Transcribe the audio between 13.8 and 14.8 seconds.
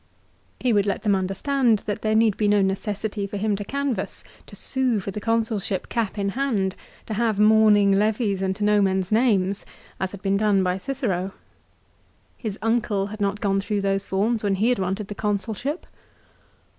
those forms when he had